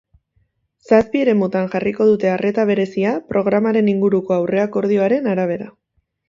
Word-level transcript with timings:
Zazpi 0.91 1.19
eremutan 1.25 1.69
jarriko 1.75 2.07
dute 2.11 2.31
arreta 2.37 2.65
berezia, 2.69 3.11
programaren 3.35 3.93
inguruko 3.95 4.37
aurreakordioaren 4.39 5.31
arabera. 5.37 5.71